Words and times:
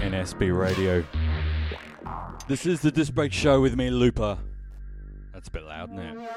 SB 0.00 0.56
Radio. 0.58 1.04
This 2.48 2.66
is 2.66 2.80
the 2.80 2.90
Disc 2.90 3.14
Break 3.14 3.32
Show 3.32 3.60
with 3.60 3.76
me, 3.76 3.90
Looper. 3.90 4.38
That's 5.32 5.48
a 5.48 5.50
bit 5.50 5.64
loud, 5.64 5.90
isn't 5.92 6.00
it? 6.00 6.30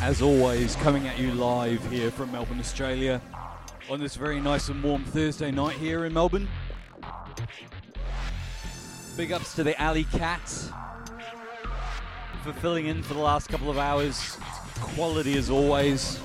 As 0.00 0.22
always, 0.22 0.76
coming 0.76 1.06
at 1.06 1.18
you 1.18 1.32
live 1.32 1.84
here 1.90 2.10
from 2.10 2.32
Melbourne, 2.32 2.60
Australia, 2.60 3.20
on 3.90 4.00
this 4.00 4.16
very 4.16 4.40
nice 4.40 4.68
and 4.68 4.82
warm 4.82 5.04
Thursday 5.04 5.50
night 5.50 5.76
here 5.76 6.04
in 6.04 6.12
Melbourne. 6.12 6.48
Big 9.16 9.32
ups 9.32 9.54
to 9.54 9.62
the 9.62 9.80
Alley 9.80 10.04
Cats 10.04 10.70
for 12.42 12.52
filling 12.54 12.86
in 12.86 13.02
for 13.02 13.14
the 13.14 13.20
last 13.20 13.48
couple 13.48 13.70
of 13.70 13.78
hours. 13.78 14.36
Quality 14.74 15.38
as 15.38 15.50
always. 15.50 16.18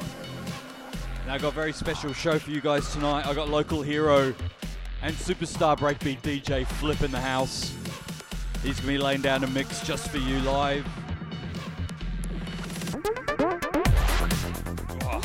I 1.30 1.38
got 1.38 1.50
a 1.50 1.56
very 1.56 1.74
special 1.74 2.12
show 2.12 2.40
for 2.40 2.50
you 2.50 2.60
guys 2.60 2.92
tonight. 2.92 3.28
I 3.28 3.36
got 3.36 3.50
local 3.50 3.84
hero 3.84 4.34
and 5.04 5.16
superstar 5.16 5.78
breakbeat 5.78 6.22
DJ 6.22 6.66
Flip 6.66 7.04
in 7.04 7.12
the 7.12 7.20
house. 7.20 7.72
He's 8.64 8.80
gonna 8.80 8.94
be 8.94 8.98
laying 8.98 9.22
down 9.22 9.44
a 9.44 9.48
mix 9.48 9.86
just 9.86 10.10
for 10.10 10.18
you 10.18 10.40
live. 10.40 10.84
Oh, 15.04 15.22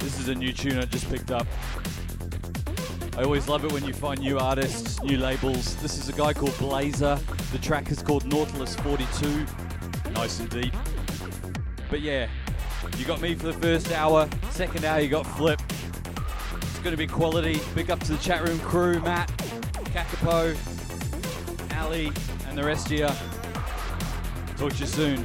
this 0.00 0.18
is 0.18 0.28
a 0.28 0.34
new 0.34 0.52
tune 0.52 0.78
I 0.78 0.84
just 0.84 1.08
picked 1.08 1.30
up. 1.30 1.46
I 3.16 3.22
always 3.22 3.46
love 3.46 3.64
it 3.64 3.70
when 3.70 3.84
you 3.84 3.92
find 3.92 4.18
new 4.18 4.40
artists, 4.40 5.00
new 5.04 5.18
labels. 5.18 5.76
This 5.76 5.96
is 5.96 6.08
a 6.08 6.12
guy 6.12 6.32
called 6.32 6.58
Blazer. 6.58 7.20
The 7.52 7.58
track 7.58 7.92
is 7.92 8.02
called 8.02 8.26
Nautilus 8.26 8.74
42. 8.76 9.46
Nice 10.10 10.40
and 10.40 10.50
deep. 10.50 10.74
But 11.88 12.00
yeah, 12.00 12.26
you 12.98 13.04
got 13.04 13.20
me 13.20 13.34
for 13.34 13.46
the 13.46 13.52
first 13.54 13.92
hour. 13.92 14.28
Second 14.50 14.84
hour, 14.84 15.00
you 15.00 15.08
got 15.08 15.26
Flip. 15.26 15.60
It's 16.56 16.78
going 16.78 16.92
to 16.92 16.96
be 16.96 17.06
quality. 17.06 17.60
Big 17.74 17.90
up 17.90 18.00
to 18.00 18.12
the 18.12 18.18
chat 18.18 18.46
room 18.46 18.58
crew, 18.60 19.00
Matt, 19.00 19.28
Kakapo, 19.92 20.56
Ali, 21.78 22.12
and 22.48 22.56
the 22.56 22.64
rest 22.64 22.86
of 22.86 22.92
you. 22.92 23.08
Talk 24.56 24.72
to 24.72 24.78
you 24.78 24.86
soon. 24.86 25.24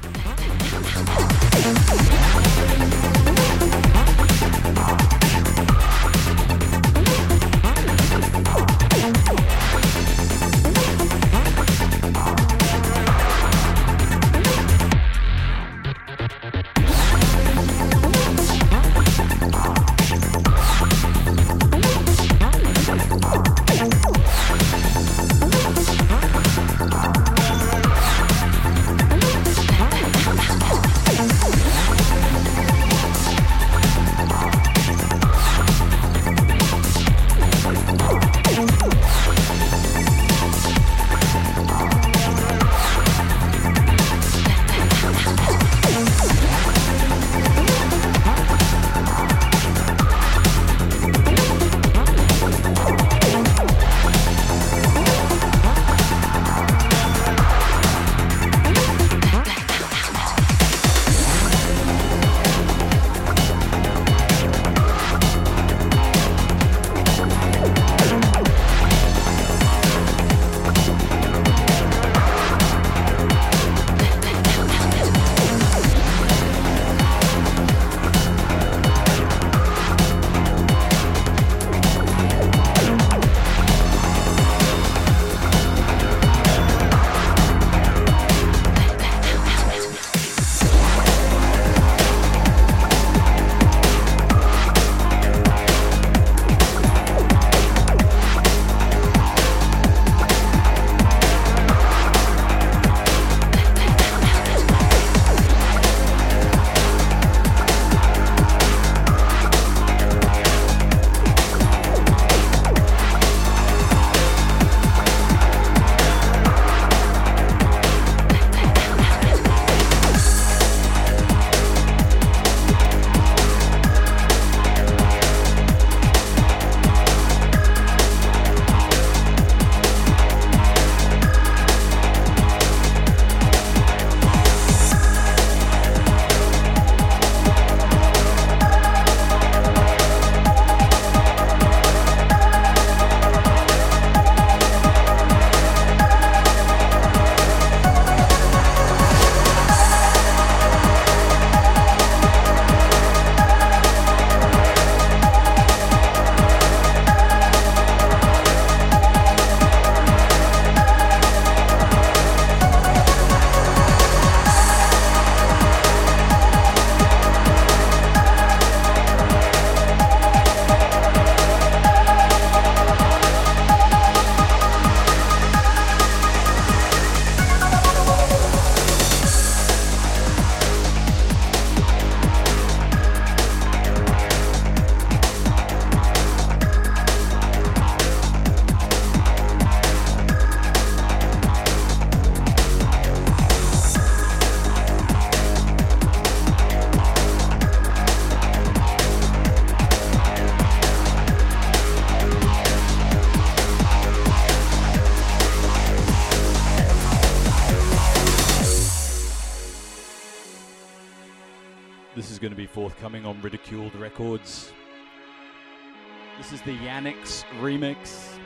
Remix 217.69 218.39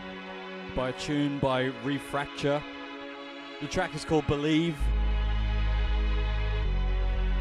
by 0.76 0.90
a 0.90 0.94
tune 0.94 1.40
by 1.40 1.70
Refracture. 1.86 2.62
The 3.62 3.68
track 3.68 3.96
is 3.96 4.04
called 4.04 4.28
Believe. 4.28 4.76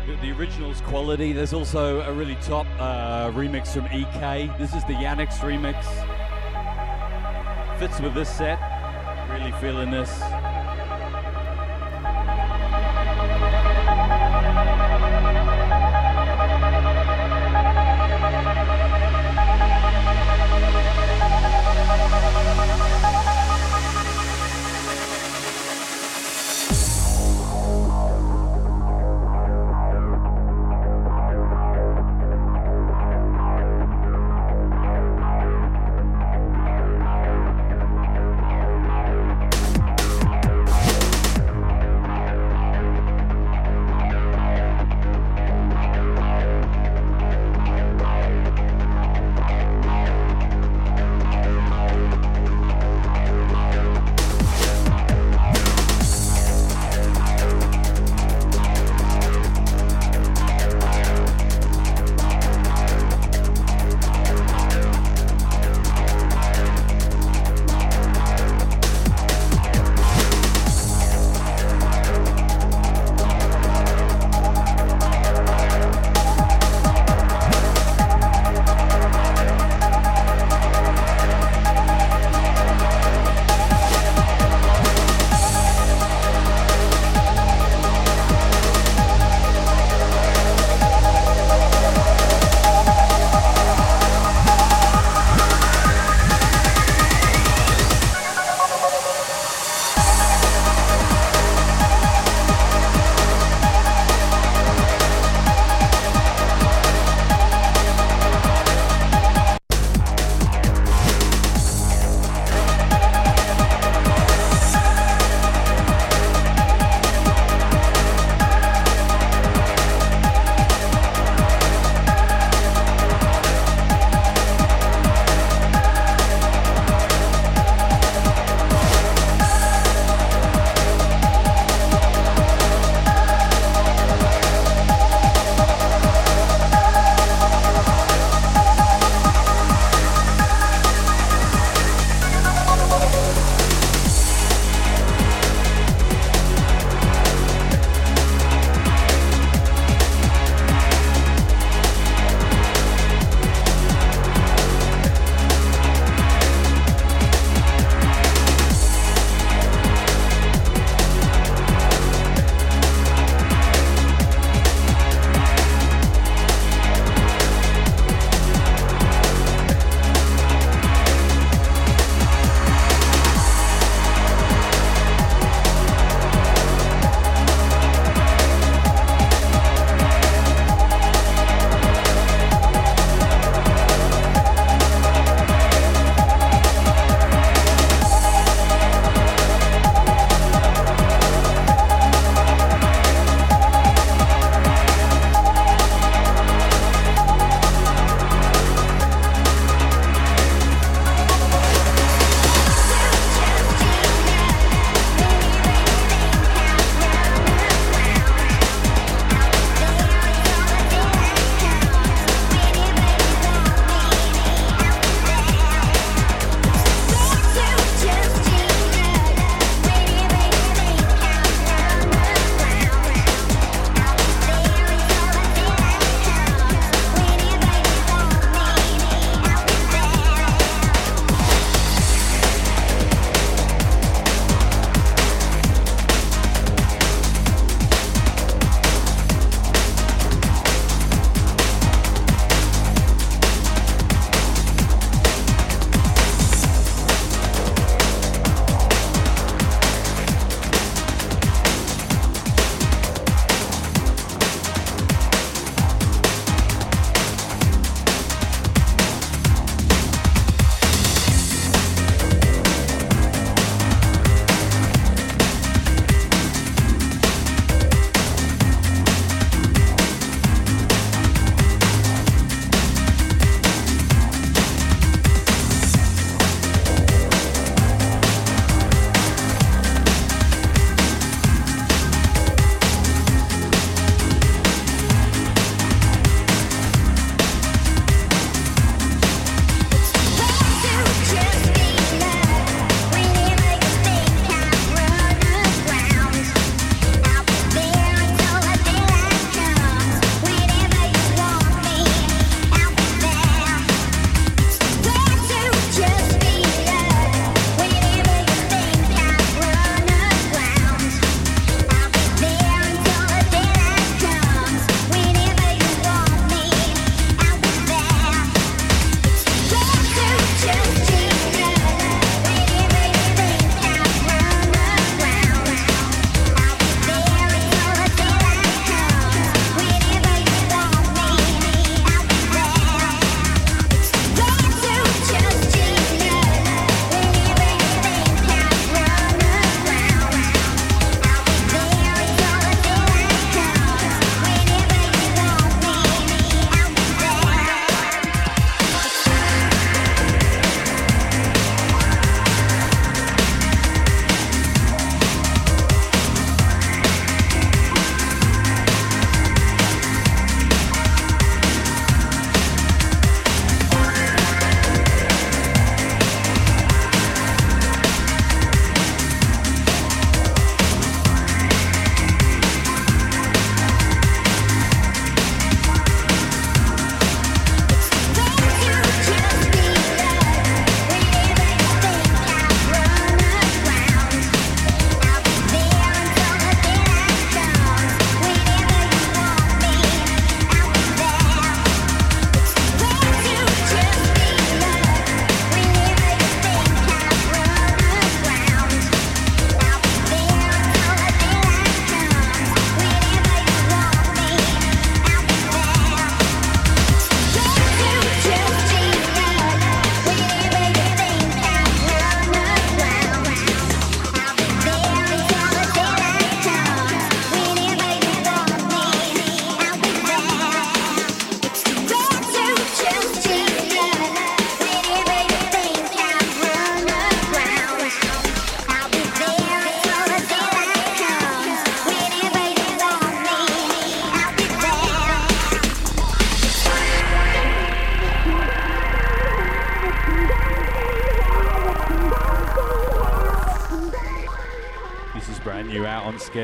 The, 0.07 0.15
the 0.17 0.31
original's 0.39 0.81
quality. 0.83 1.33
There's 1.33 1.53
also 1.53 2.03
a 2.03 2.13
really 2.13 2.37
top 2.37 2.67
uh, 2.79 3.33
remix 3.33 3.69
from 3.69 3.87
EK. 3.87 4.49
This 4.59 4.75
is 4.75 4.85
the 4.85 4.93
Yannick's 4.93 5.39
remix. 5.39 5.83
Fits 7.81 8.01
with 8.01 8.15
this 8.15 8.29
set. 8.29 8.61
Really 9.29 9.53
feeling 9.61 9.91
this. 9.91 10.11
This 10.11 10.42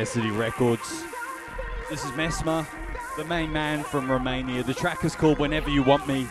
Scarcity 0.08 0.30
Records. 0.30 1.04
This 1.90 2.02
is 2.02 2.10
Mesmer, 2.12 2.66
the 3.18 3.24
main 3.26 3.52
man 3.52 3.84
from 3.84 4.10
Romania. 4.10 4.62
The 4.62 4.72
track 4.72 5.04
is 5.04 5.14
called 5.14 5.38
Whenever 5.38 5.68
You 5.68 5.82
Want 5.82 6.08
Me. 6.08 6.26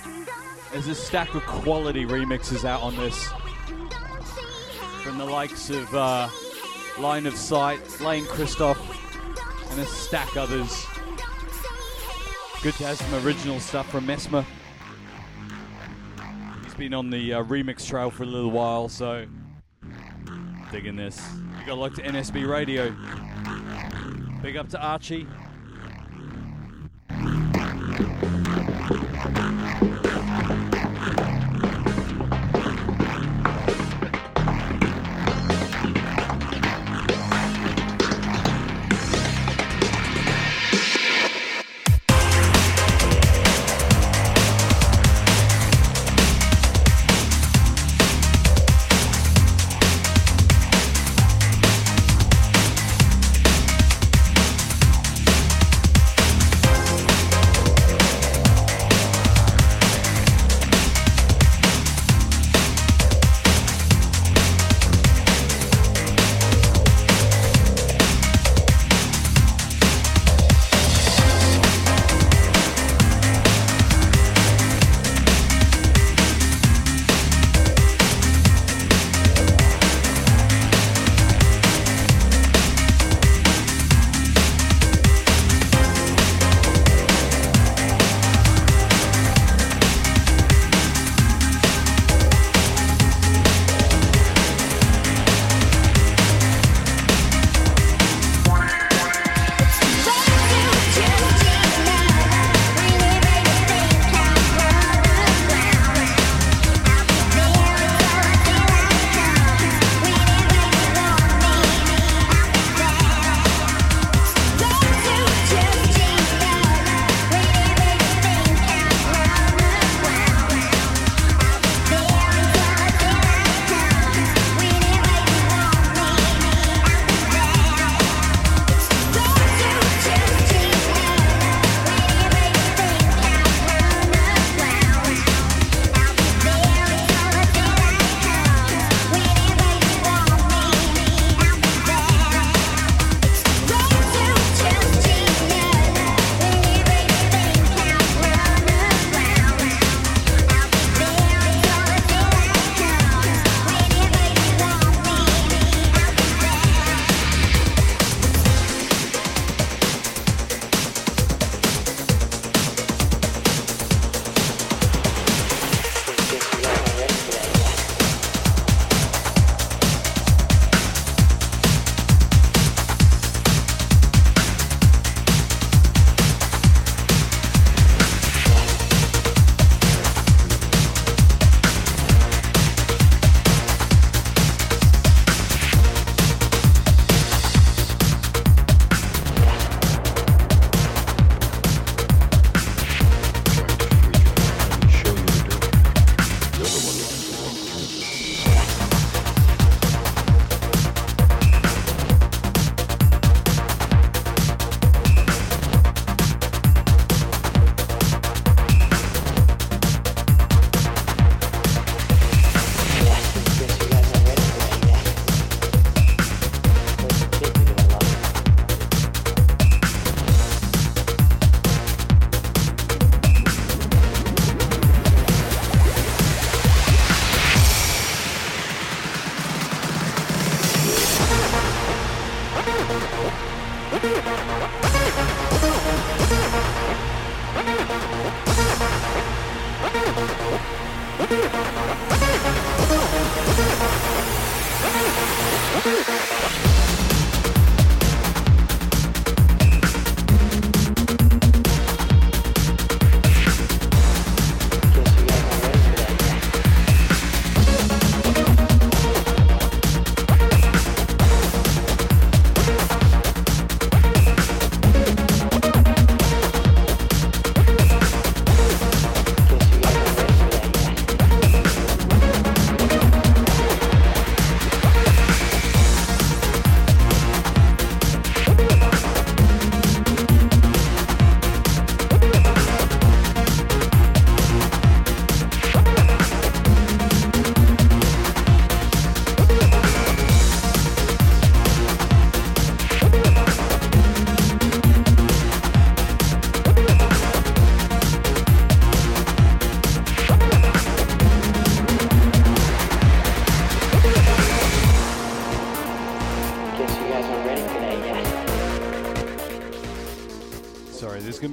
There's 0.72 0.88
a 0.88 0.96
stack 0.96 1.36
of 1.36 1.46
quality 1.46 2.03
remixes 2.03 2.65
out 2.65 2.81
on 2.81 2.96
this 2.96 3.29
from 5.03 5.19
the 5.19 5.25
likes 5.25 5.69
of 5.69 5.93
uh, 5.93 6.27
Line 6.98 7.27
of 7.27 7.36
Sight, 7.36 8.01
Lane 8.01 8.25
Christoph, 8.25 8.79
and 9.69 9.79
a 9.79 9.86
stack 9.86 10.36
others. 10.36 10.88
Good 12.63 12.74
to 12.75 12.86
have 12.88 12.98
some 12.98 13.24
original 13.24 13.60
stuff 13.60 13.91
from 13.91 14.07
Mesmer. 14.07 14.43
He's 16.63 16.74
been 16.74 16.96
on 16.96 17.12
the 17.12 17.36
uh, 17.36 17.43
remix 17.43 17.88
trail 17.88 18.10
for 18.10 18.24
a 18.24 18.25
little 18.25 18.50
while, 18.50 18.89
so 18.89 19.27
digging 20.72 20.96
this. 20.96 21.22
You 21.60 21.67
got 21.67 21.77
locked 21.77 21.98
to 21.98 22.01
NSB 22.01 22.50
Radio. 22.50 22.96
Big 24.41 24.56
up 24.56 24.70
to 24.70 24.79
Archie. 24.79 25.25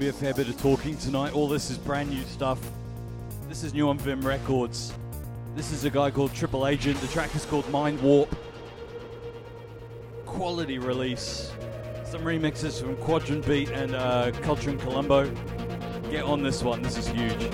Be 0.04 0.08
a 0.10 0.12
fair 0.12 0.34
bit 0.34 0.50
of 0.50 0.60
talking 0.60 0.94
tonight. 0.98 1.32
All 1.32 1.48
this 1.48 1.70
is 1.70 1.78
brand 1.78 2.10
new 2.10 2.22
stuff. 2.24 2.60
This 3.48 3.64
is 3.64 3.72
new 3.72 3.88
on 3.88 3.96
Vim 3.96 4.20
Records. 4.20 4.92
This 5.56 5.72
is 5.72 5.86
a 5.86 5.90
guy 5.90 6.10
called 6.10 6.34
Triple 6.34 6.66
Agent. 6.66 7.00
The 7.00 7.06
track 7.06 7.34
is 7.34 7.46
called 7.46 7.66
Mind 7.70 7.98
Warp. 8.02 8.36
Quality 10.26 10.78
release. 10.78 11.52
Some 12.04 12.20
remixes 12.20 12.82
from 12.82 12.96
Quadrant 12.96 13.46
Beat 13.46 13.70
and 13.70 13.94
uh, 13.94 14.30
Culture 14.42 14.68
in 14.68 14.78
Colombo. 14.78 15.30
Get 16.10 16.24
on 16.24 16.42
this 16.42 16.62
one, 16.62 16.82
this 16.82 16.98
is 16.98 17.08
huge. 17.08 17.50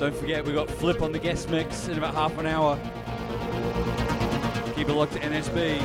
Don't 0.00 0.16
forget, 0.16 0.44
we 0.44 0.52
got 0.52 0.68
Flip 0.68 1.00
on 1.00 1.12
the 1.12 1.20
guest 1.20 1.48
mix 1.48 1.86
in 1.86 1.96
about 1.96 2.14
half 2.14 2.36
an 2.38 2.46
hour. 2.46 2.76
Keep 4.74 4.88
it 4.88 4.94
locked 4.94 5.12
to 5.12 5.20
NSB. 5.20 5.78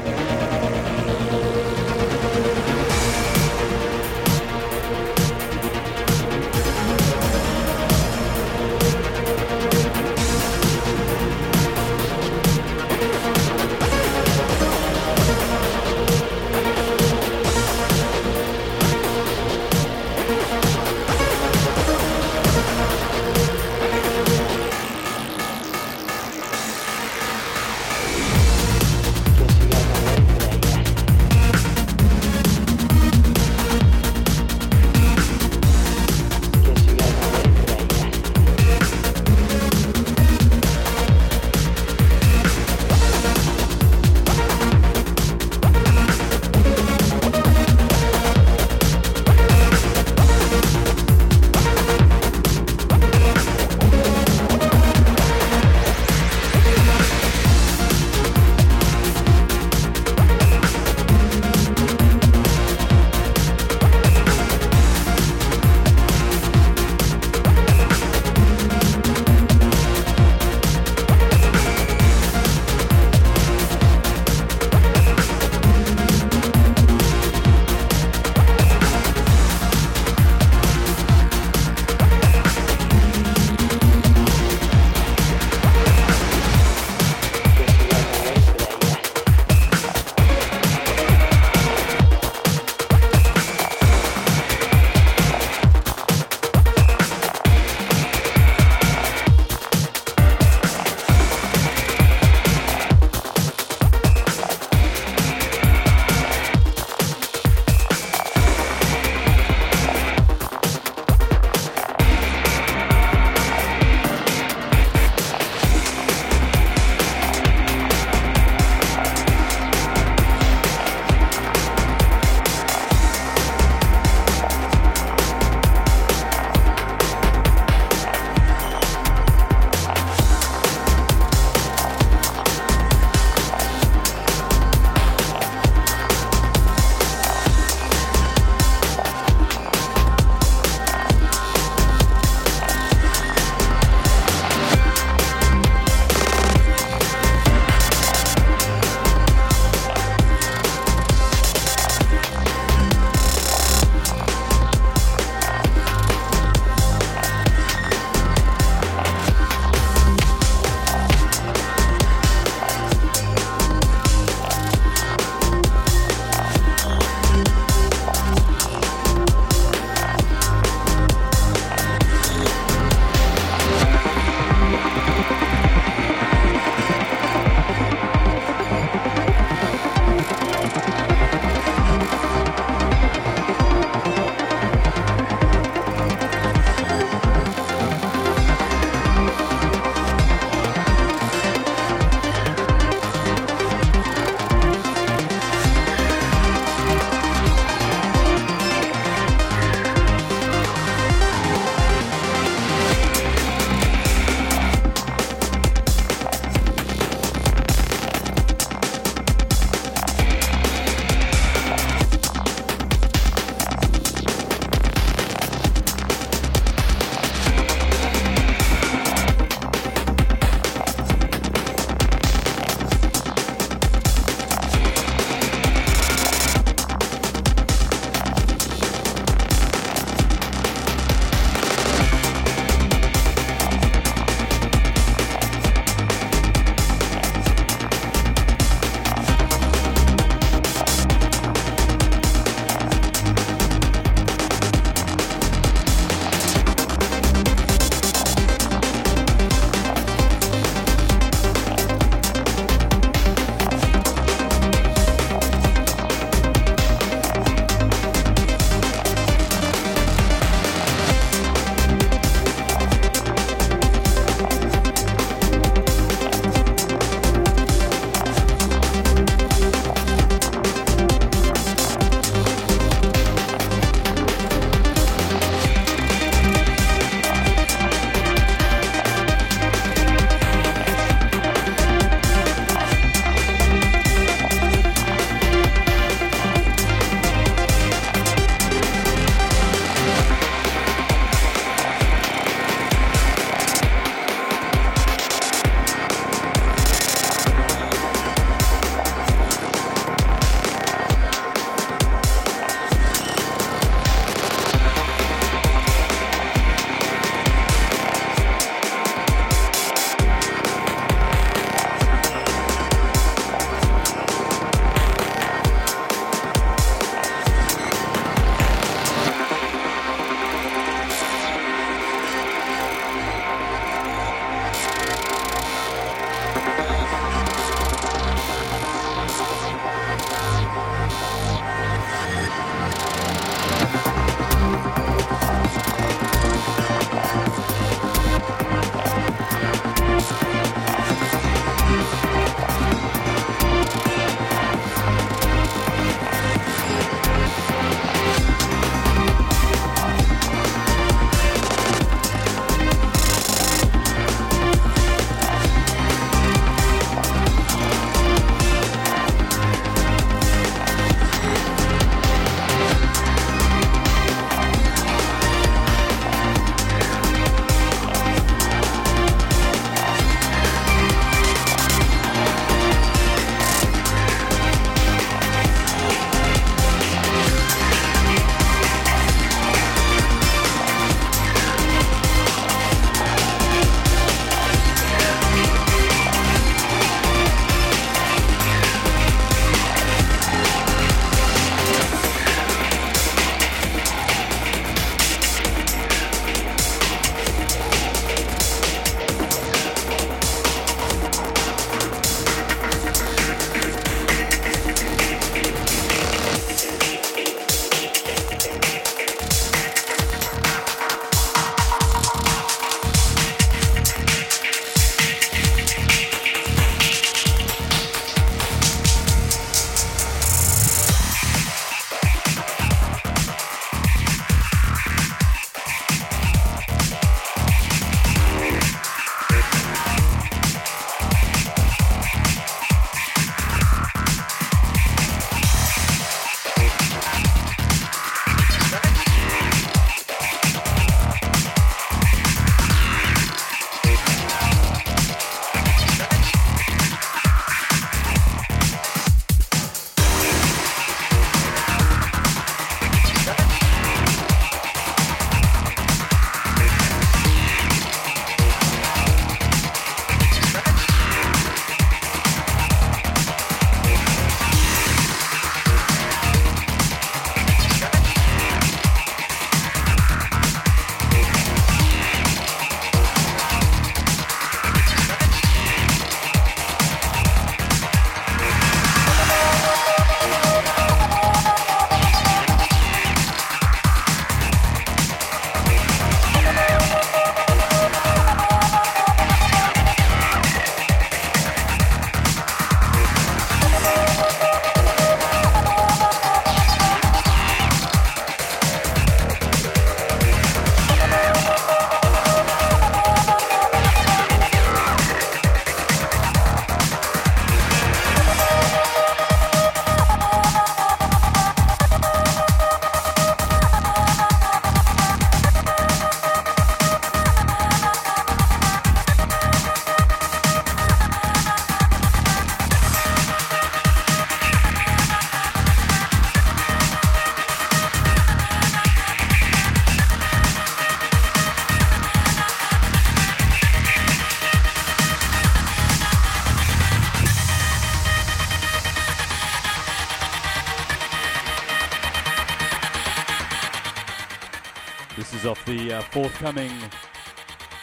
Uh, 546.18 546.22
forthcoming 546.32 546.92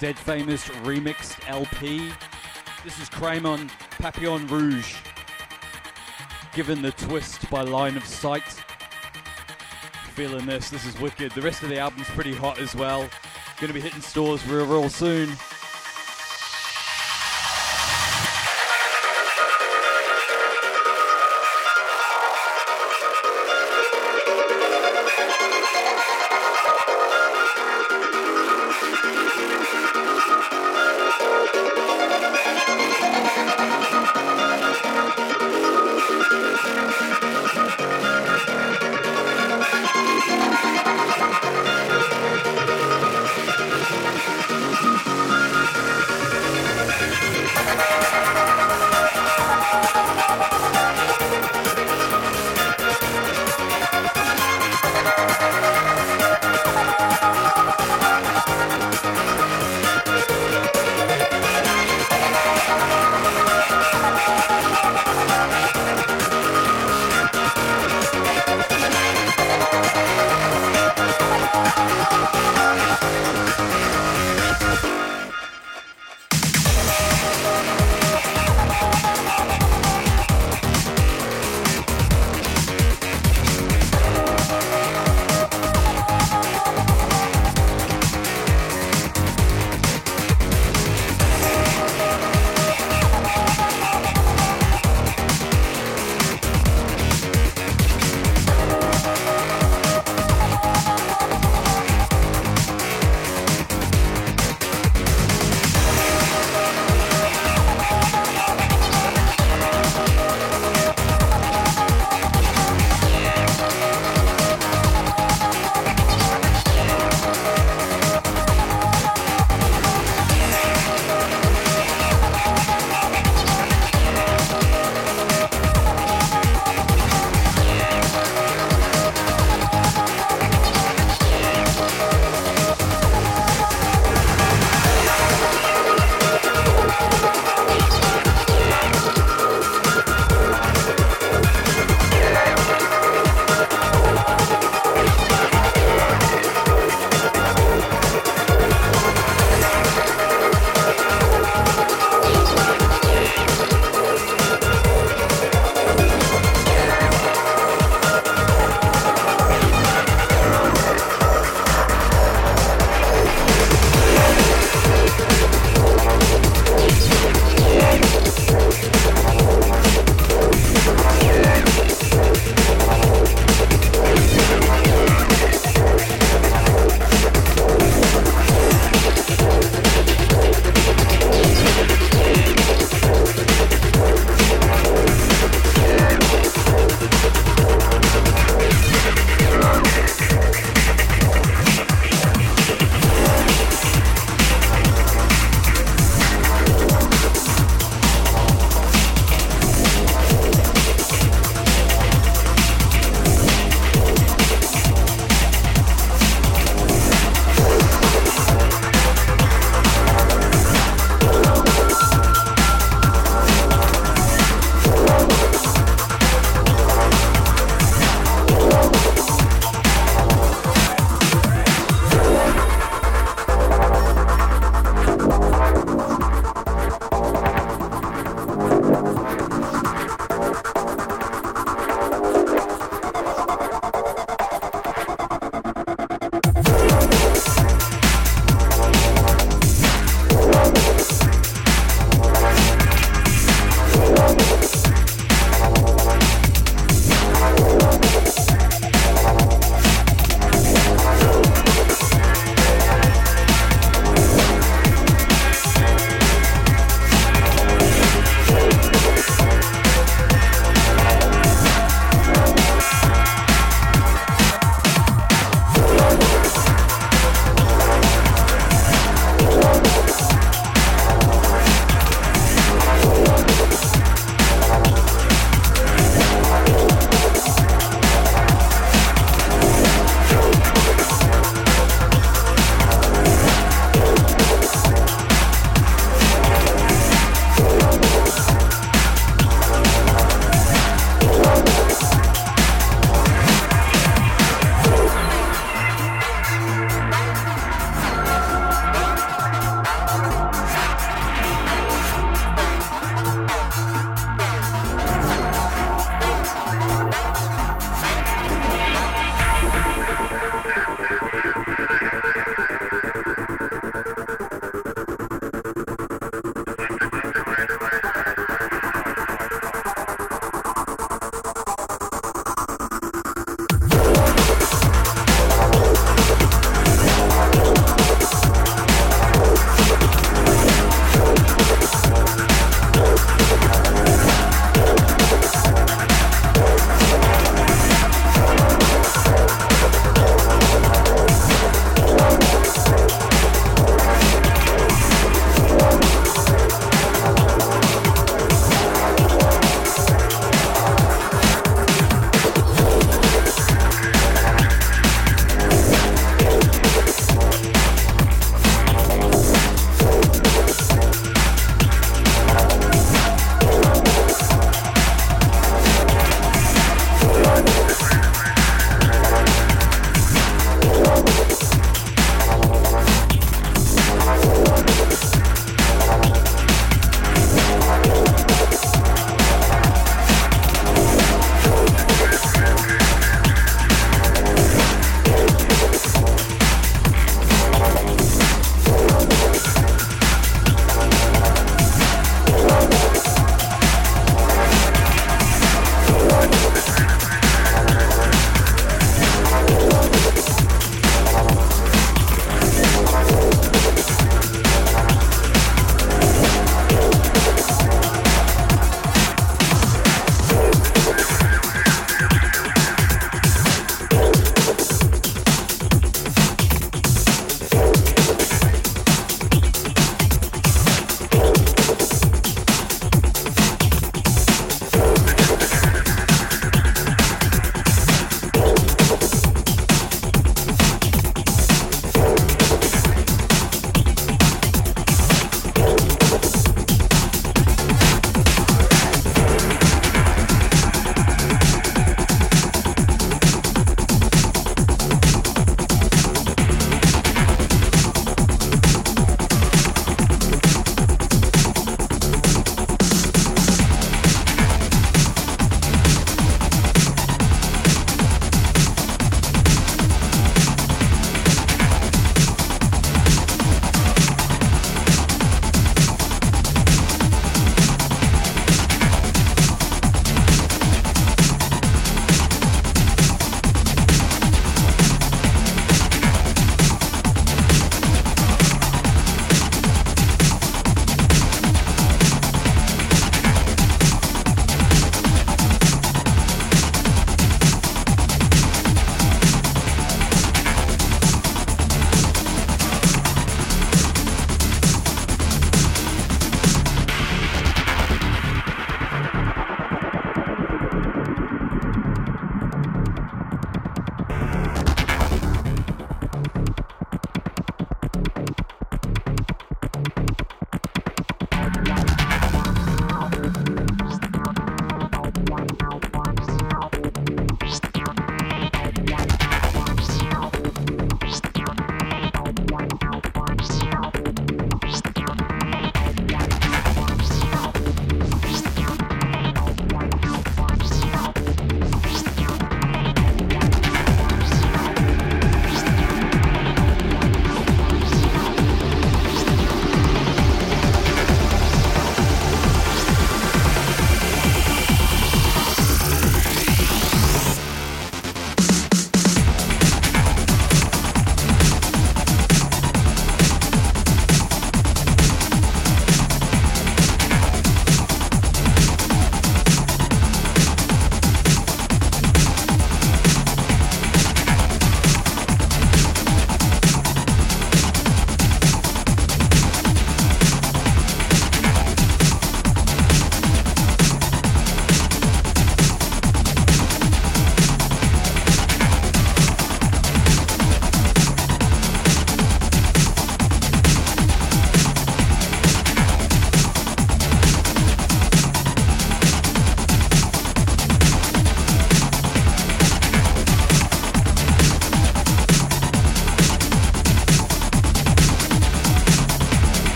Dead 0.00 0.16
Famous 0.16 0.66
remixed 0.82 1.46
LP. 1.46 2.10
This 2.82 2.98
is 3.00 3.10
Cremon 3.10 3.68
Papillon 3.98 4.46
Rouge. 4.46 4.96
Given 6.54 6.80
the 6.80 6.92
twist 6.92 7.50
by 7.50 7.62
Line 7.62 7.96
of 7.96 8.04
Sight. 8.04 8.62
Feeling 10.14 10.46
this, 10.46 10.70
this 10.70 10.86
is 10.86 10.98
wicked. 10.98 11.32
The 11.32 11.42
rest 11.42 11.62
of 11.62 11.68
the 11.68 11.78
album's 11.78 12.06
pretty 12.08 12.34
hot 12.34 12.58
as 12.58 12.74
well. 12.74 13.08
Gonna 13.60 13.74
be 13.74 13.80
hitting 13.80 14.00
stores 14.00 14.46
real, 14.46 14.66
real 14.66 14.88
soon. 14.88 15.30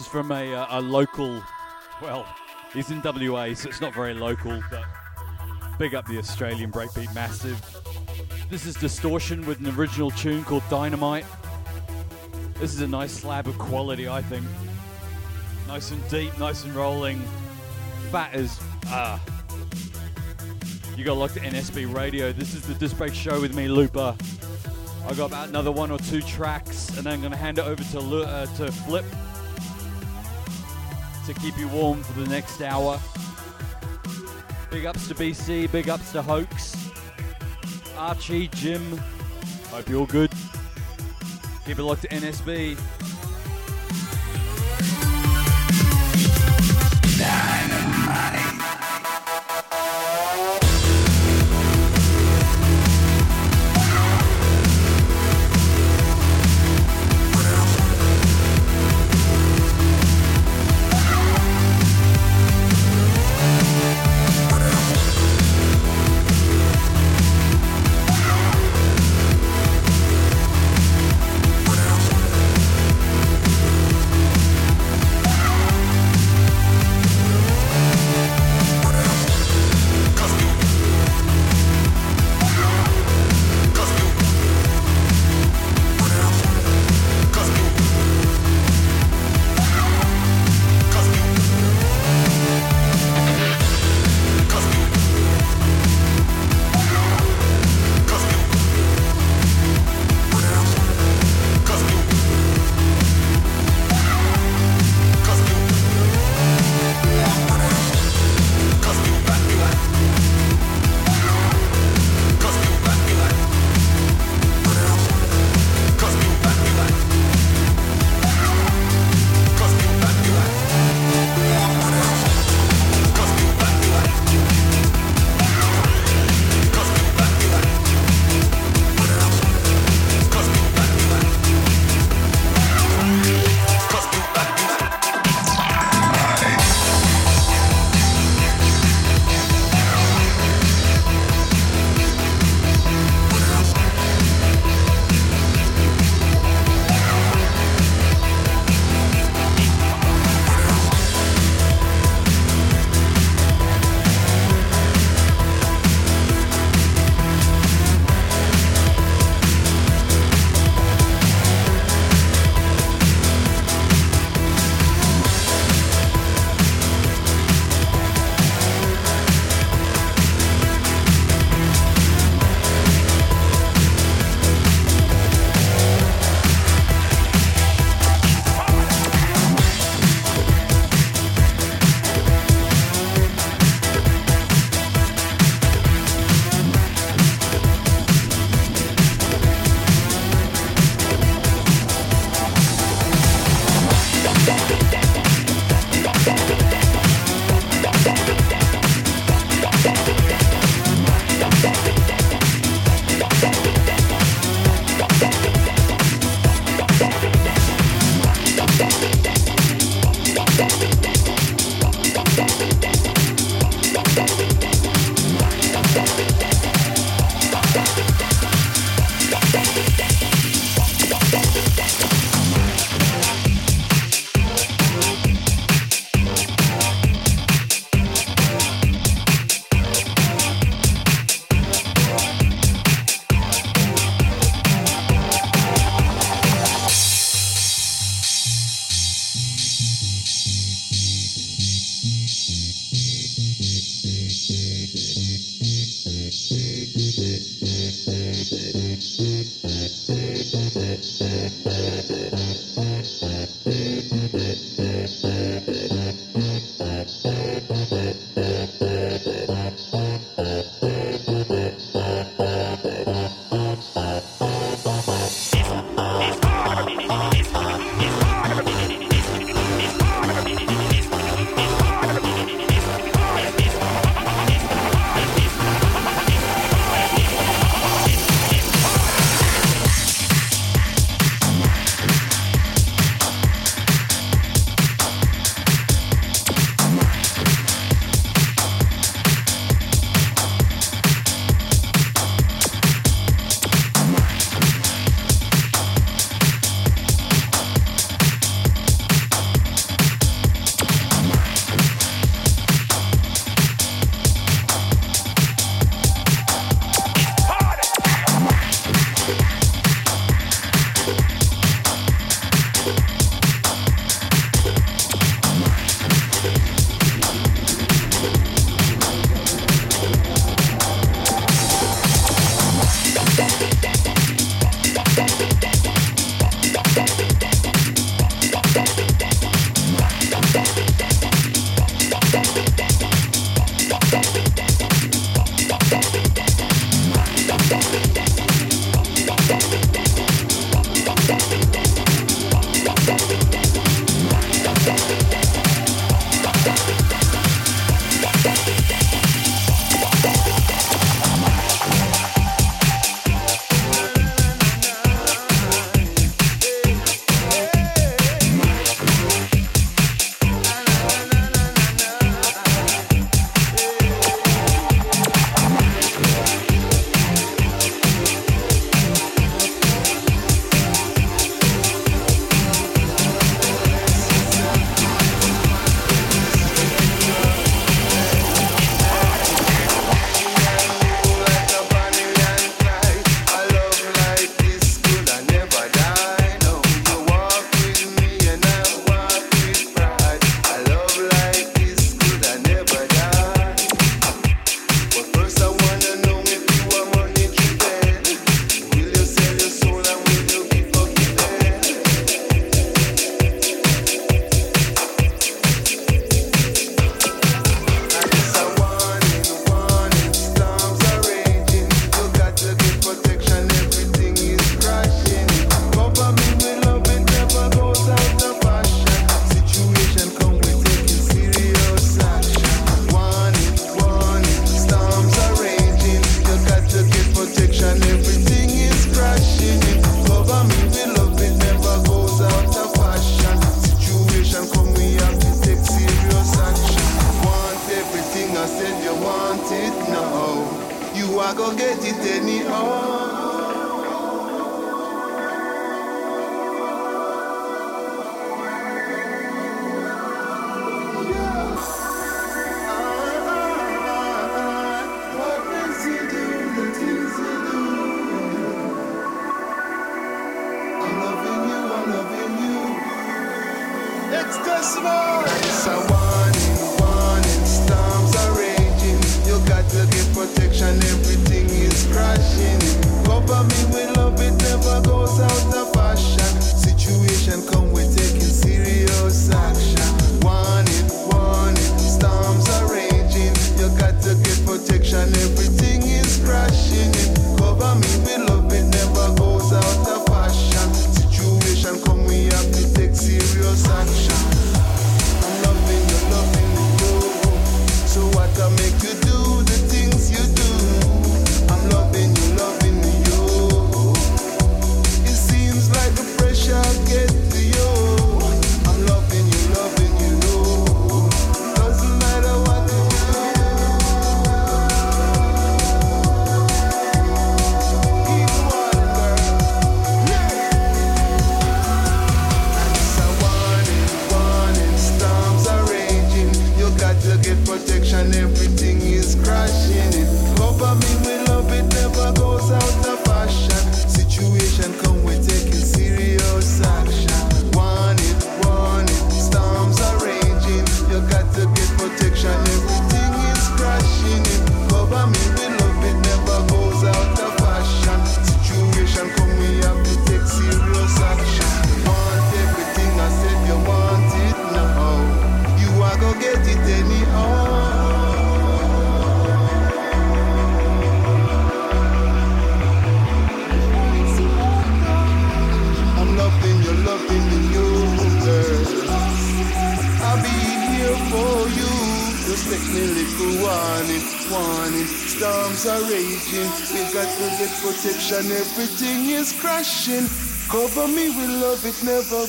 Is 0.00 0.06
from 0.06 0.32
a, 0.32 0.54
uh, 0.54 0.78
a 0.78 0.80
local, 0.80 1.42
well, 2.00 2.26
he's 2.72 2.90
in 2.90 3.00
WA, 3.02 3.52
so 3.54 3.68
it's 3.68 3.80
not 3.80 3.94
very 3.94 4.14
local, 4.14 4.62
but 4.70 4.84
big 5.78 5.94
up 5.94 6.06
the 6.06 6.18
Australian 6.18 6.72
breakbeat 6.72 7.14
massive. 7.14 7.60
This 8.48 8.66
is 8.66 8.74
Distortion 8.74 9.44
with 9.46 9.60
an 9.60 9.68
original 9.78 10.10
tune 10.10 10.42
called 10.44 10.62
Dynamite. 10.70 11.26
This 12.54 12.74
is 12.74 12.80
a 12.80 12.88
nice 12.88 13.12
slab 13.12 13.46
of 13.46 13.58
quality, 13.58 14.08
I 14.08 14.22
think. 14.22 14.44
Nice 15.68 15.90
and 15.90 16.08
deep, 16.08 16.36
nice 16.38 16.64
and 16.64 16.74
rolling. 16.74 17.22
Fat 18.10 18.34
as 18.34 18.58
ah. 18.86 19.22
You 20.96 21.04
got 21.04 21.16
locked 21.16 21.34
to 21.34 21.40
NSB 21.40 21.94
Radio. 21.94 22.32
This 22.32 22.54
is 22.54 22.62
the 22.62 22.74
Disc 22.74 22.96
Break 22.96 23.14
Show 23.14 23.40
with 23.40 23.54
me, 23.54 23.68
Looper. 23.68 24.16
I 25.06 25.14
got 25.14 25.26
about 25.26 25.48
another 25.48 25.72
one 25.72 25.90
or 25.90 25.98
two 25.98 26.22
tracks, 26.22 26.88
and 26.96 27.06
then 27.06 27.14
I'm 27.14 27.22
gonna 27.22 27.36
hand 27.36 27.58
it 27.58 27.64
over 27.64 27.82
to 27.82 28.22
uh, 28.22 28.46
to 28.56 28.72
Flip 28.72 29.04
to 31.34 31.40
keep 31.40 31.56
you 31.58 31.68
warm 31.68 32.02
for 32.02 32.20
the 32.20 32.28
next 32.28 32.60
hour. 32.60 32.98
Big 34.70 34.86
ups 34.86 35.06
to 35.08 35.14
BC, 35.14 35.70
big 35.70 35.88
ups 35.88 36.12
to 36.12 36.22
Hoax, 36.22 36.90
Archie, 37.96 38.48
Jim. 38.48 38.98
Hope 39.68 39.88
you're 39.88 40.00
all 40.00 40.06
good. 40.06 40.30
Keep 41.66 41.78
it 41.78 41.82
locked 41.82 42.02
to 42.02 42.08
NSB. 42.08 42.76
Dynamite. 47.18 48.49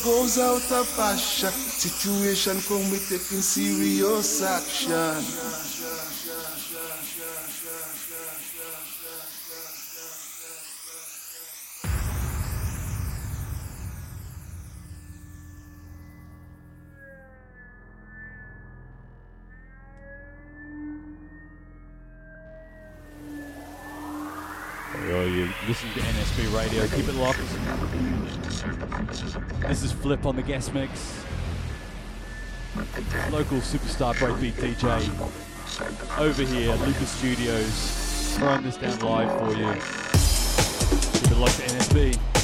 Goes 0.04 0.38
out 0.38 0.72
of 0.72 0.88
fashion. 0.90 1.50
Situation 1.50 2.62
come, 2.68 2.92
we 2.92 3.00
taking 3.00 3.42
serious 3.42 4.44
action. 4.44 5.41
Listen 25.22 25.90
to 25.94 26.00
NSB 26.00 26.58
Radio. 26.58 26.88
Keep 26.88 27.08
it 27.10 27.14
locked. 27.14 27.38
This 29.68 29.84
is 29.84 29.92
Flip 29.92 30.26
on 30.26 30.36
the 30.36 30.42
guest 30.42 30.74
mix. 30.74 31.24
Local 33.30 33.60
superstar 33.60 34.16
breakbeat 34.16 34.54
DJ 34.54 36.18
over 36.18 36.42
here, 36.42 36.74
Lucas 36.74 37.10
Studios, 37.12 38.36
throwing 38.36 38.64
this 38.64 38.78
down 38.78 38.98
live 39.02 39.32
for 39.40 39.54
you. 39.54 39.72
Keep 41.20 41.32
it 41.32 41.38
locked 41.38 41.58
to 41.58 41.68
NSB. 41.68 42.41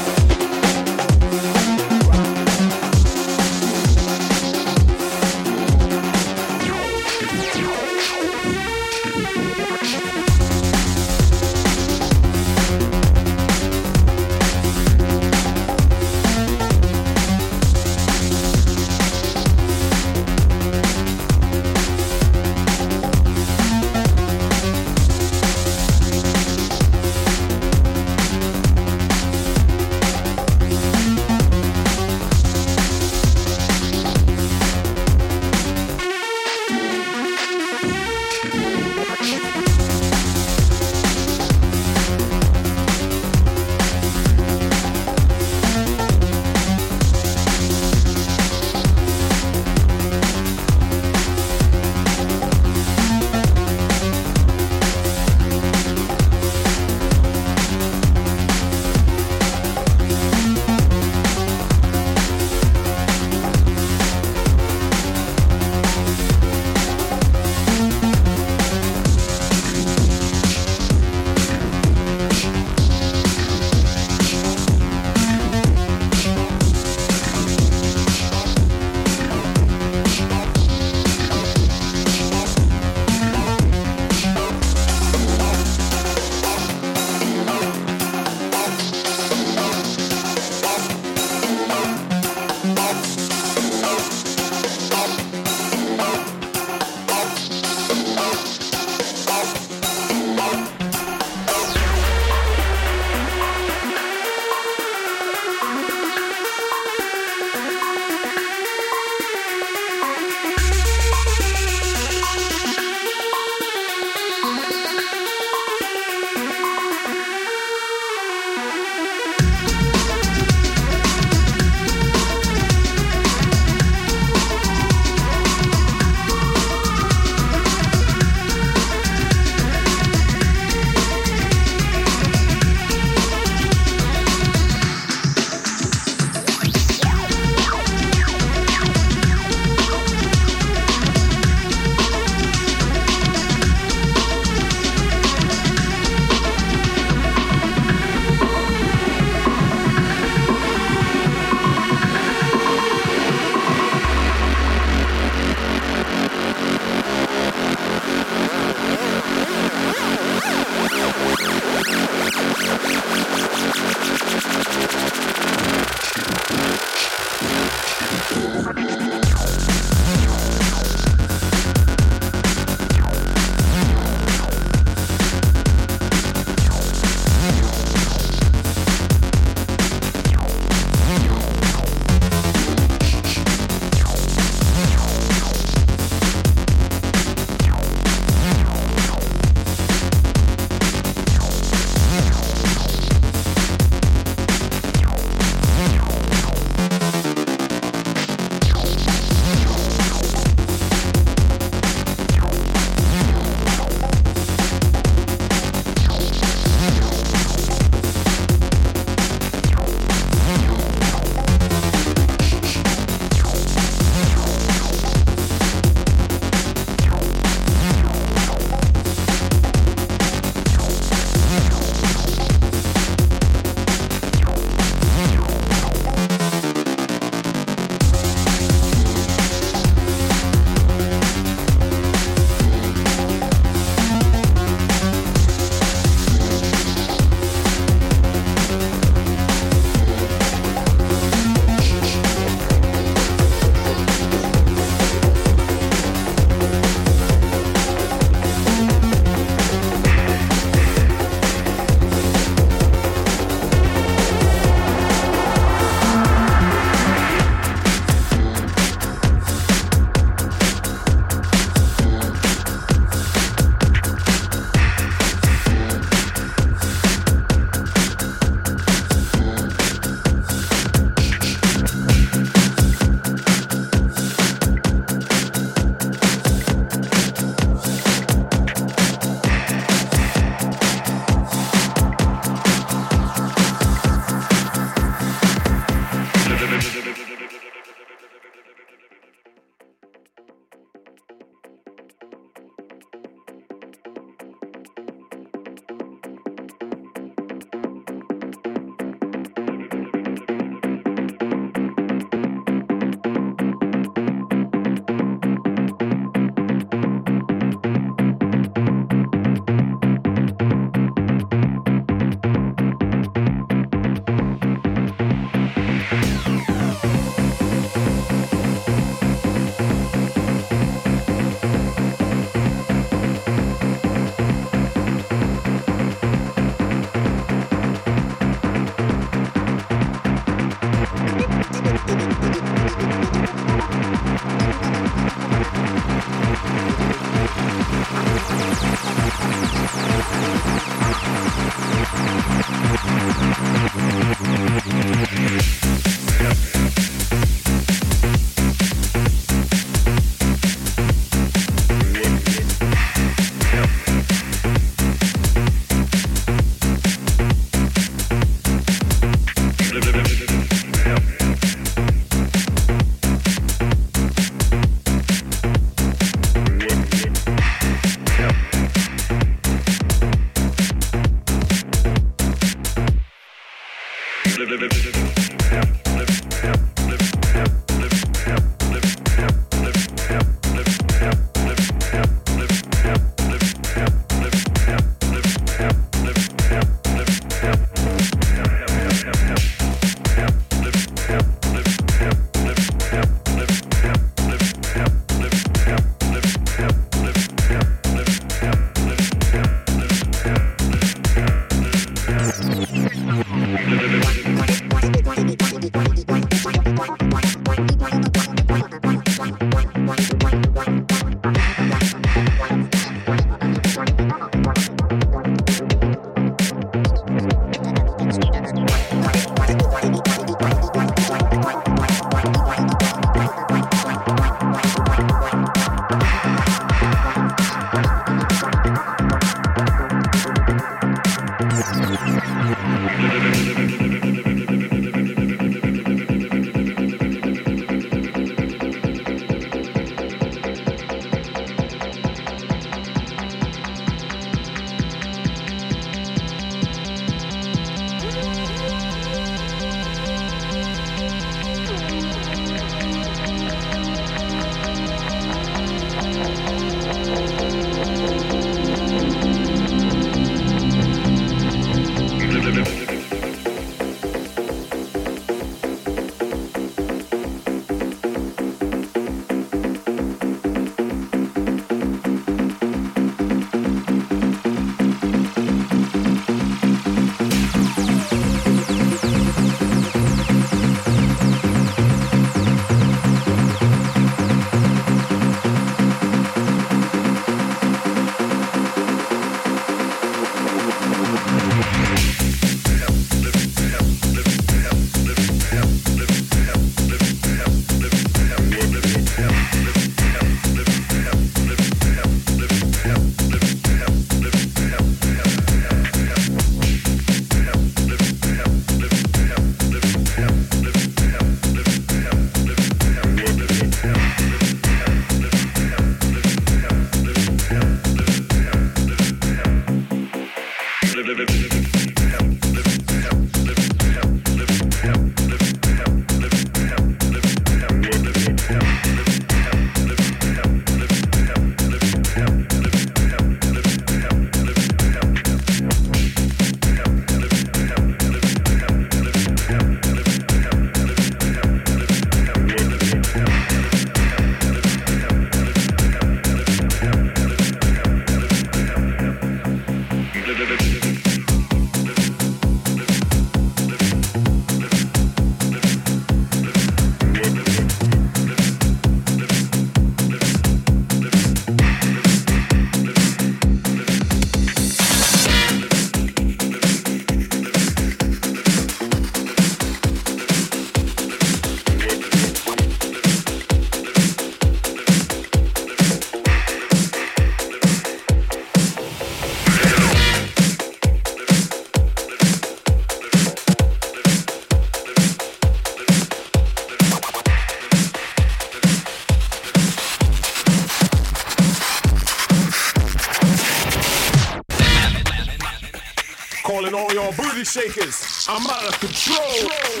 Shakers. 597.65 598.47
I'm 598.49 598.65
out 598.67 598.87
of 598.87 598.99
control. 598.99 600.00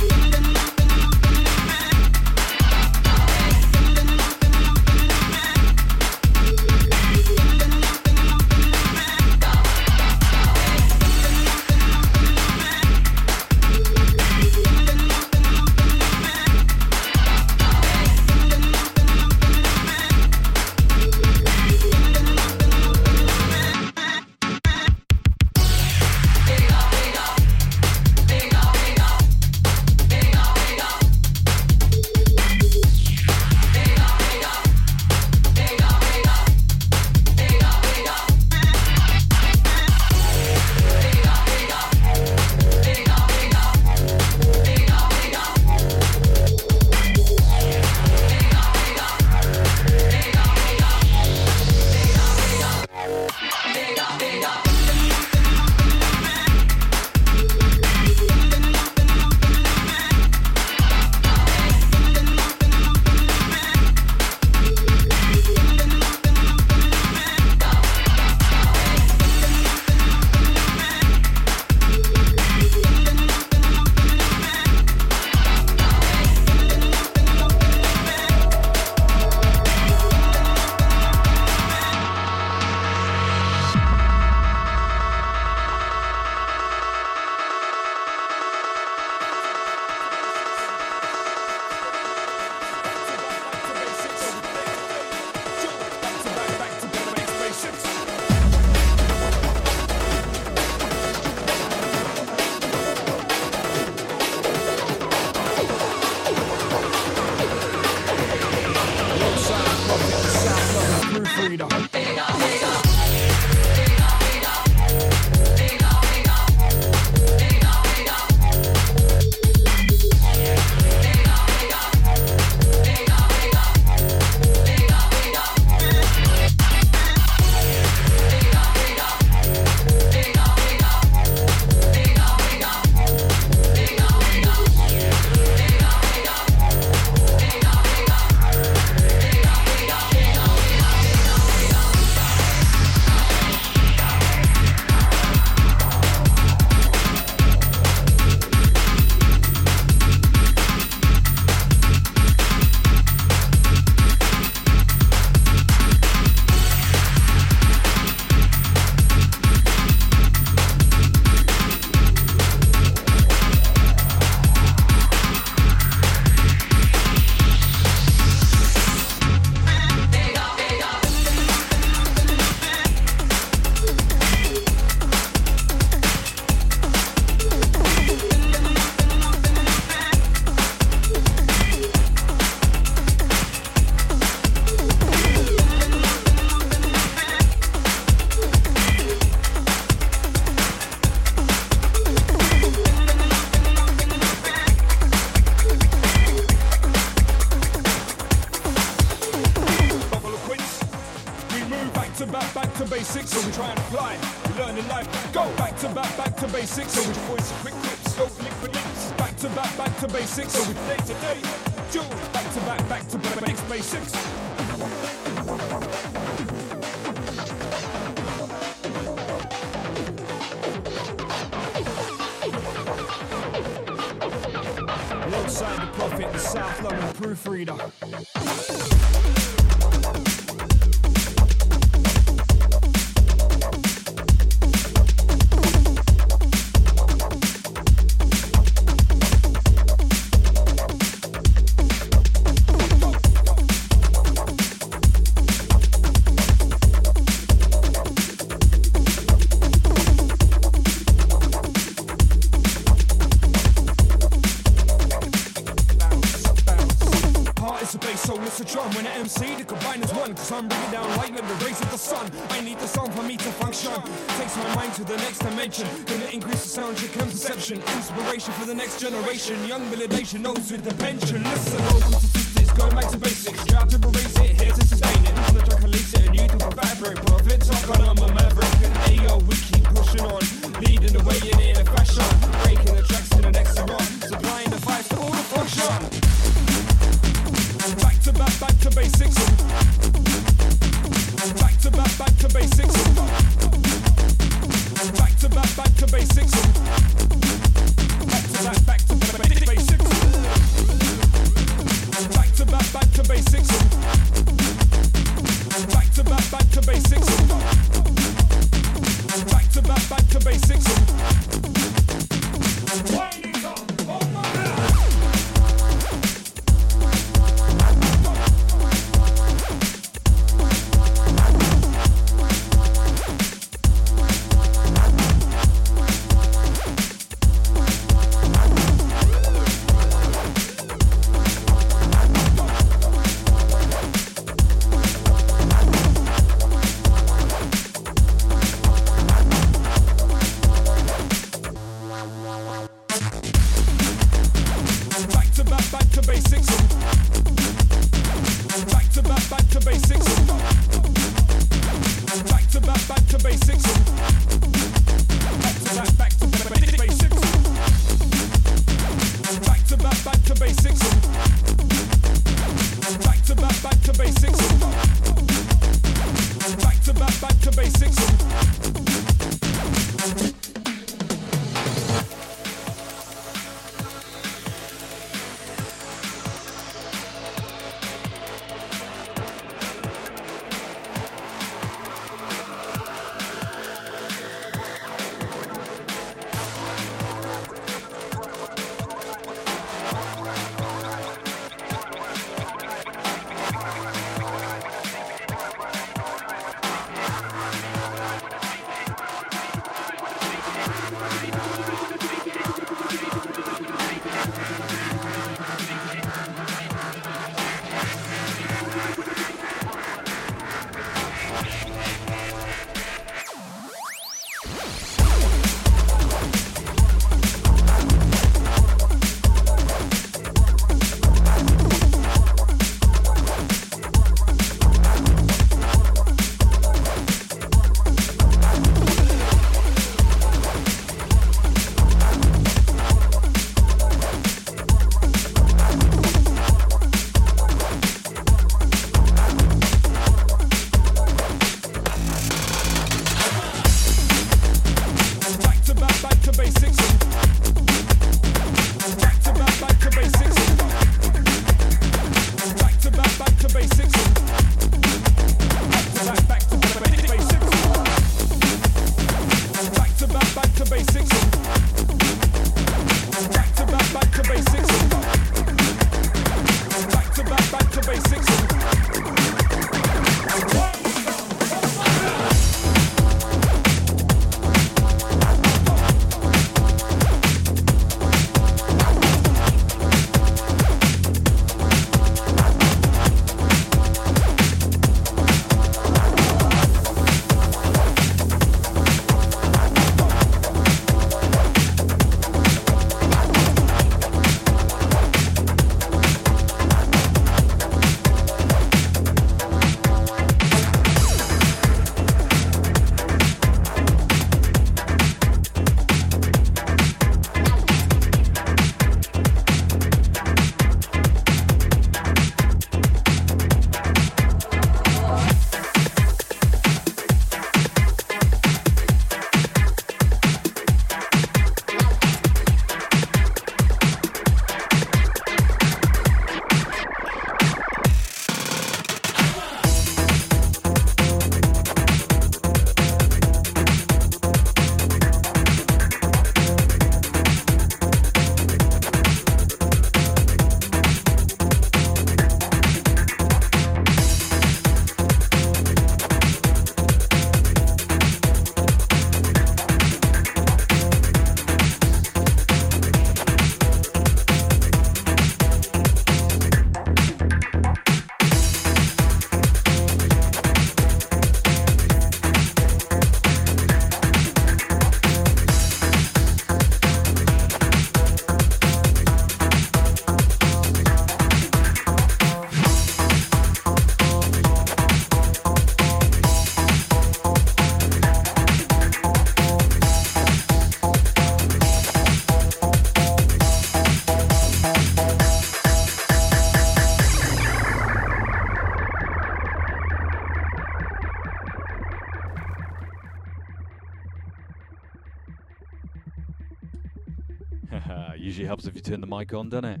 Mic 599.36 599.52
on, 599.52 599.68
doesn't 599.68 599.84
it? 599.84 600.00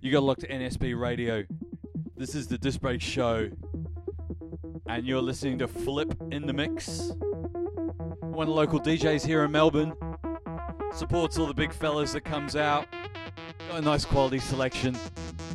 You 0.00 0.10
got 0.10 0.24
locked 0.24 0.40
to 0.40 0.48
NSB 0.48 0.98
Radio. 0.98 1.44
This 2.16 2.34
is 2.34 2.48
the 2.48 2.58
Disc 2.58 2.80
Break 2.80 3.00
Show, 3.00 3.48
and 4.88 5.06
you're 5.06 5.22
listening 5.22 5.58
to 5.58 5.68
Flip 5.68 6.12
in 6.32 6.46
the 6.46 6.52
Mix. 6.52 7.12
One 8.22 8.48
of 8.48 8.54
the 8.54 8.54
local 8.54 8.80
DJs 8.80 9.24
here 9.24 9.44
in 9.44 9.52
Melbourne 9.52 9.94
supports 10.92 11.38
all 11.38 11.46
the 11.46 11.54
big 11.54 11.72
fellas 11.72 12.12
that 12.14 12.22
comes 12.22 12.56
out. 12.56 12.88
Got 13.68 13.78
a 13.78 13.82
nice 13.82 14.04
quality 14.04 14.40
selection. 14.40 14.96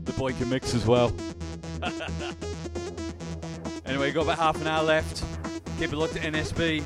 The 0.05 0.13
boy 0.13 0.31
can 0.31 0.49
mix 0.49 0.73
as 0.73 0.85
well. 0.85 1.13
anyway, 3.85 4.13
got 4.13 4.21
about 4.23 4.37
half 4.37 4.61
an 4.61 4.67
hour 4.67 4.83
left. 4.83 5.21
Keep 5.79 5.91
it 5.91 5.97
locked 5.97 6.13
to 6.13 6.19
NSB. 6.19 6.81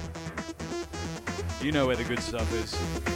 You 1.62 1.72
know 1.72 1.86
where 1.86 1.96
the 1.96 2.04
good 2.04 2.20
stuff 2.20 2.52
is. 2.54 3.15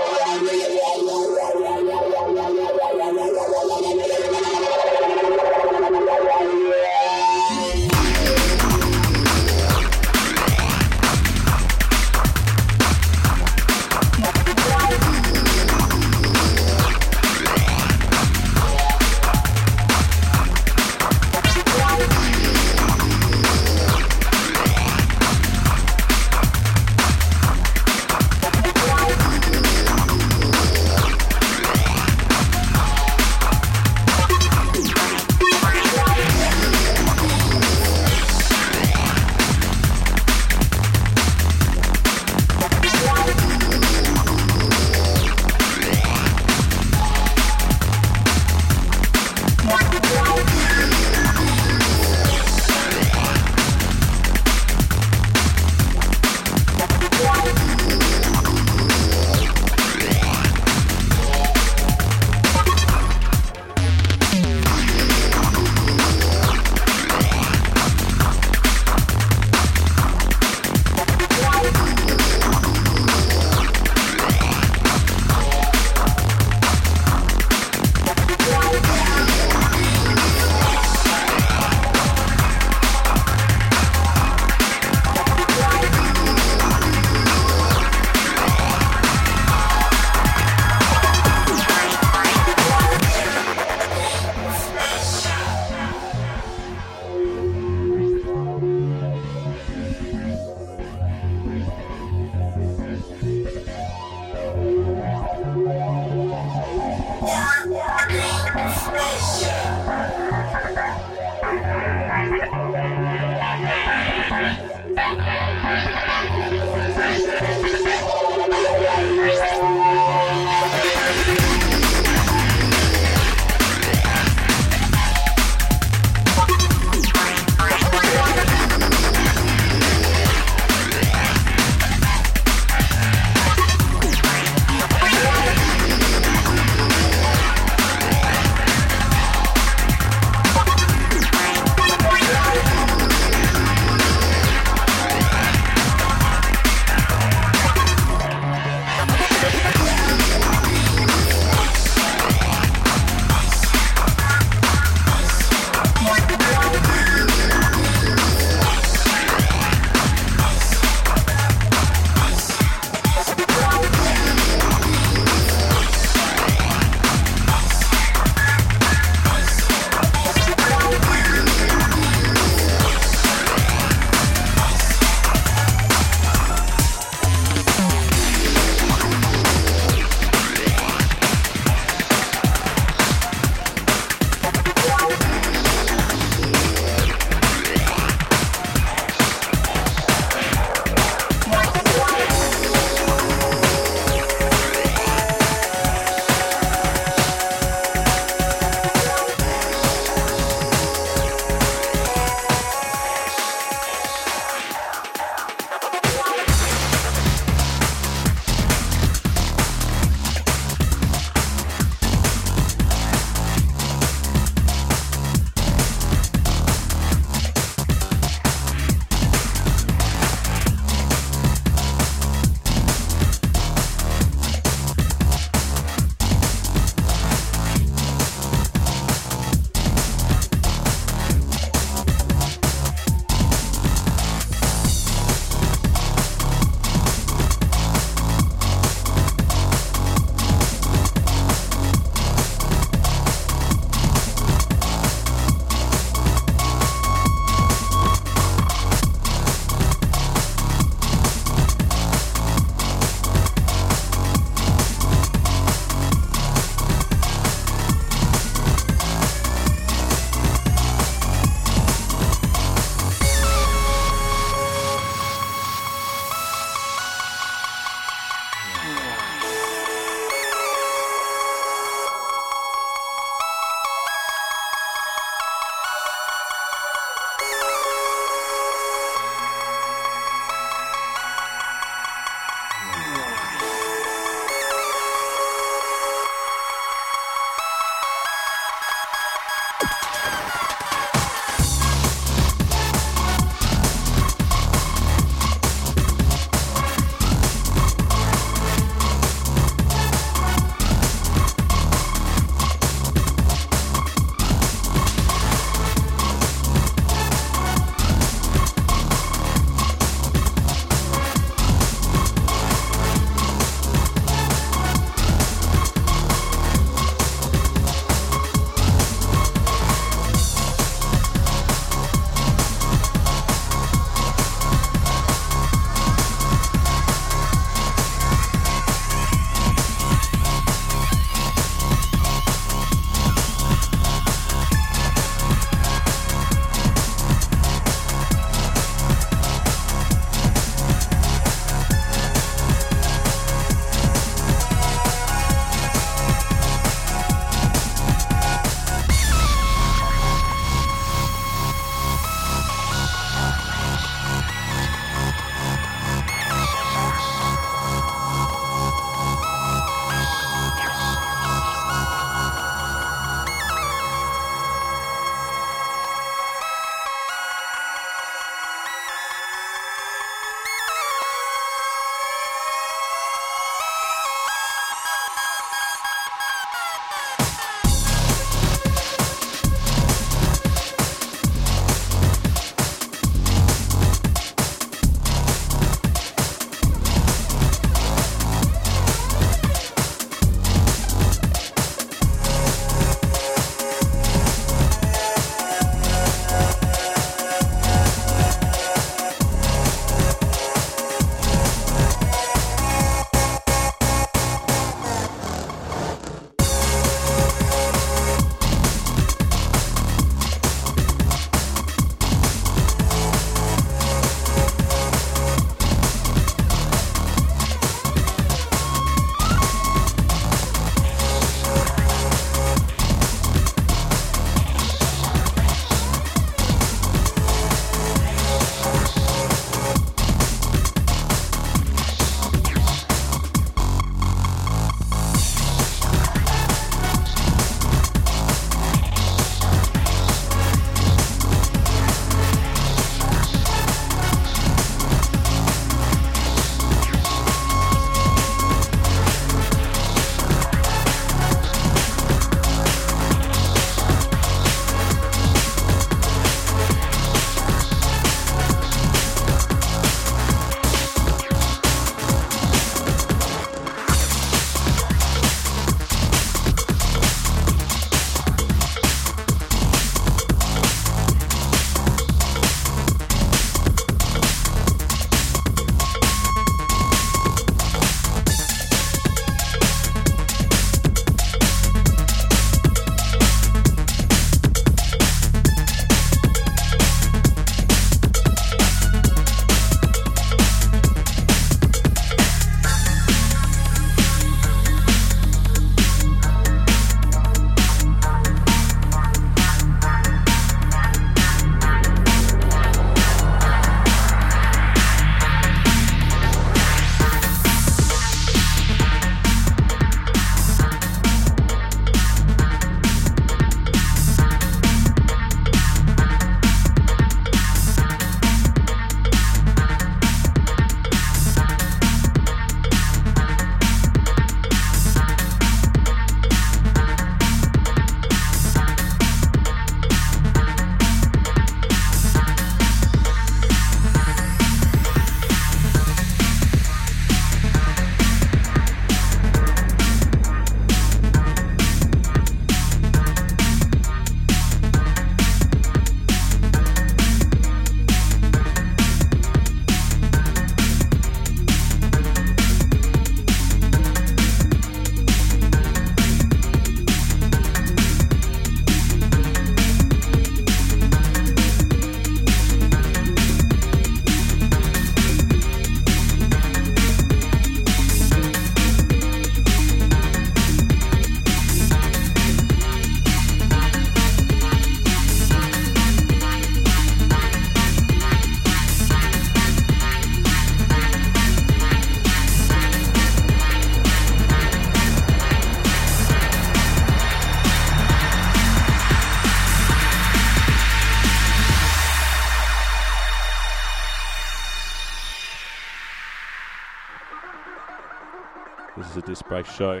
Show. 599.74 600.00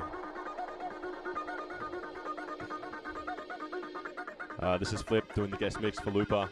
Uh, 4.60 4.78
this 4.78 4.92
is 4.92 5.02
Flip 5.02 5.24
doing 5.34 5.50
the 5.50 5.56
guest 5.56 5.80
mix 5.80 5.98
for 5.98 6.10
Looper, 6.10 6.48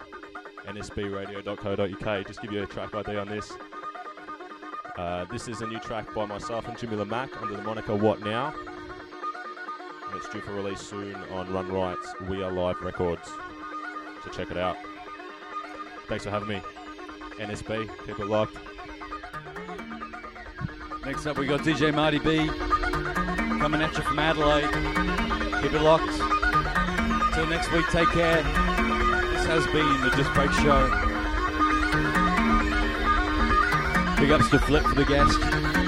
nsbradio.co.uk. 0.66 2.26
Just 2.26 2.42
give 2.42 2.52
you 2.52 2.62
a 2.62 2.66
track 2.66 2.94
ID 2.94 3.16
on 3.16 3.28
this. 3.28 3.52
Uh, 4.96 5.24
this 5.26 5.48
is 5.48 5.60
a 5.60 5.66
new 5.66 5.78
track 5.78 6.12
by 6.14 6.26
myself 6.26 6.66
and 6.68 6.76
Jimmy 6.76 6.96
Lamac 6.96 7.40
under 7.40 7.56
the 7.56 7.62
moniker 7.62 7.94
What 7.94 8.20
Now? 8.20 8.52
And 10.08 10.16
it's 10.16 10.28
due 10.28 10.40
for 10.40 10.52
release 10.52 10.80
soon 10.80 11.14
on 11.30 11.50
Run 11.52 11.72
Rights 11.72 12.14
We 12.28 12.42
Are 12.42 12.52
Live 12.52 12.80
Records. 12.82 13.30
So 14.24 14.30
check 14.30 14.50
it 14.50 14.58
out. 14.58 14.76
Thanks 16.08 16.24
for 16.24 16.30
having 16.30 16.48
me. 16.48 16.60
NSB, 17.38 17.88
keep 18.04 18.18
it 18.18 18.26
locked. 18.26 18.56
Next 21.12 21.26
up, 21.26 21.36
we 21.36 21.46
got 21.46 21.60
DJ 21.60 21.94
Marty 21.94 22.18
B 22.18 22.46
coming 23.60 23.82
at 23.82 23.94
you 23.94 24.02
from 24.02 24.18
Adelaide. 24.18 24.64
Keep 25.62 25.74
it 25.74 25.82
locked. 25.82 26.10
Till 27.34 27.46
next 27.48 27.70
week, 27.70 27.84
take 27.88 28.08
care. 28.08 28.42
This 29.34 29.44
has 29.44 29.66
been 29.66 30.00
the 30.00 30.10
Just 30.16 30.32
Break 30.32 30.50
Show. 30.52 30.88
Big 34.18 34.30
ups 34.30 34.48
to 34.48 34.58
Flip 34.58 34.82
for 34.84 34.94
the 34.94 35.04
guest. 35.04 35.81